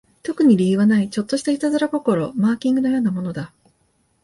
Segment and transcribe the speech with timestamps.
[0.23, 3.53] 特に理由はない、ちょっとした悪戯心、マーキングのようなものだ